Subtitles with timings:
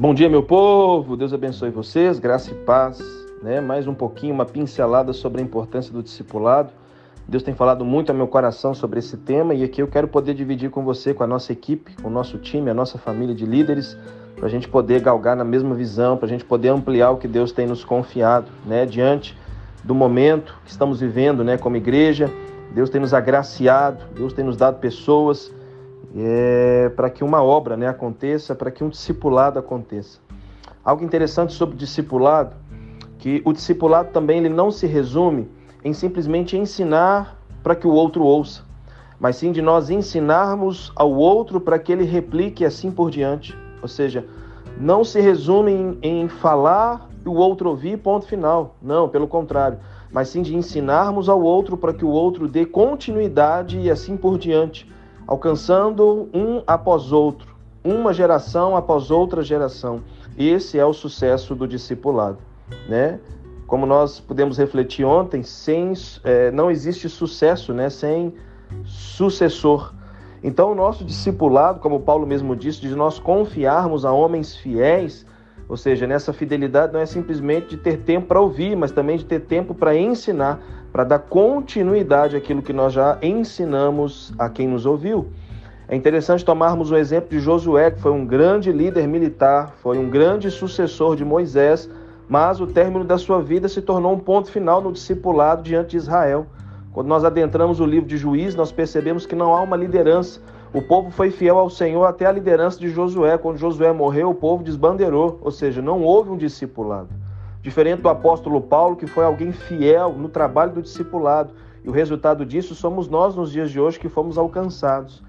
[0.00, 1.16] Bom dia, meu povo.
[1.16, 3.00] Deus abençoe vocês, graça e paz.
[3.42, 3.60] Né?
[3.60, 6.70] Mais um pouquinho, uma pincelada sobre a importância do discipulado.
[7.26, 10.34] Deus tem falado muito ao meu coração sobre esse tema e aqui eu quero poder
[10.34, 13.44] dividir com você, com a nossa equipe, com o nosso time, a nossa família de
[13.44, 13.98] líderes,
[14.36, 17.26] para a gente poder galgar na mesma visão, para a gente poder ampliar o que
[17.26, 18.86] Deus tem nos confiado, né?
[18.86, 19.36] Diante
[19.82, 21.58] do momento que estamos vivendo, né?
[21.58, 22.30] Como igreja,
[22.72, 25.52] Deus tem nos agraciado, Deus tem nos dado pessoas
[26.16, 30.20] é, para que uma obra né, aconteça, para que um discipulado aconteça.
[30.84, 32.56] Algo interessante sobre o discipulado,
[33.18, 35.48] que o discipulado também ele não se resume
[35.84, 38.62] em simplesmente ensinar para que o outro ouça,
[39.18, 43.56] mas sim de nós ensinarmos ao outro para que ele replique assim por diante.
[43.82, 44.24] Ou seja,
[44.78, 48.76] não se resume em, em falar e o outro ouvir, ponto final.
[48.80, 49.78] Não, pelo contrário,
[50.10, 54.38] mas sim de ensinarmos ao outro para que o outro dê continuidade e assim por
[54.38, 54.88] diante
[55.28, 60.00] alcançando um após outro, uma geração após outra geração.
[60.38, 62.38] Esse é o sucesso do discipulado,
[62.88, 63.20] né?
[63.66, 65.92] Como nós pudemos refletir ontem, sem,
[66.24, 67.90] é, não existe sucesso, né?
[67.90, 68.32] Sem
[68.84, 69.92] sucessor.
[70.42, 75.26] Então, o nosso discipulado, como Paulo mesmo disse, de nós confiarmos a homens fiéis,
[75.68, 79.24] ou seja, nessa fidelidade não é simplesmente de ter tempo para ouvir, mas também de
[79.24, 80.60] ter tempo para ensinar,
[80.90, 85.28] para dar continuidade àquilo que nós já ensinamos a quem nos ouviu.
[85.86, 90.08] É interessante tomarmos o exemplo de Josué, que foi um grande líder militar, foi um
[90.08, 91.88] grande sucessor de Moisés,
[92.28, 95.96] mas o término da sua vida se tornou um ponto final no discipulado diante de
[95.98, 96.46] Israel.
[96.92, 100.40] Quando nós adentramos o livro de Juízes, nós percebemos que não há uma liderança.
[100.70, 103.38] O povo foi fiel ao Senhor até a liderança de Josué.
[103.38, 107.08] Quando Josué morreu, o povo desbandeirou, ou seja, não houve um discipulado.
[107.62, 111.54] Diferente do apóstolo Paulo, que foi alguém fiel no trabalho do discipulado.
[111.82, 115.22] E o resultado disso somos nós nos dias de hoje que fomos alcançados.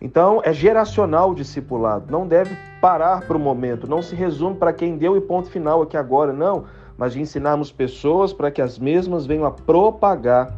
[0.00, 4.72] Então, é geracional o discipulado, não deve parar para o momento, não se resume para
[4.72, 6.64] quem deu e ponto final aqui agora, não,
[6.98, 10.54] mas de ensinarmos pessoas para que as mesmas venham a propagar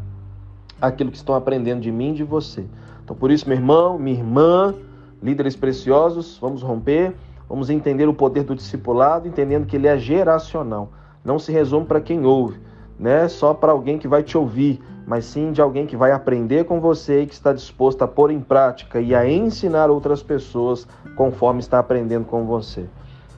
[0.80, 2.64] aquilo que estão aprendendo de mim e de você.
[3.04, 4.74] Então, por isso, meu irmão, minha irmã,
[5.22, 7.14] líderes preciosos, vamos romper,
[7.48, 10.90] vamos entender o poder do discipulado, entendendo que ele é geracional
[11.28, 12.58] não se resume para quem ouve,
[12.98, 13.28] né?
[13.28, 16.80] Só para alguém que vai te ouvir, mas sim de alguém que vai aprender com
[16.80, 21.60] você e que está disposto a pôr em prática e a ensinar outras pessoas conforme
[21.60, 22.86] está aprendendo com você.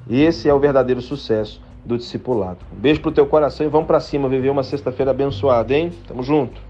[0.09, 2.59] Esse é o verdadeiro sucesso do discipulado.
[2.73, 5.93] Um beijo pro teu coração e vamos para cima viver uma sexta-feira abençoada, hein?
[6.07, 6.70] Tamo junto.